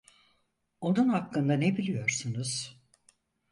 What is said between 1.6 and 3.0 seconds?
biliyorsunuz?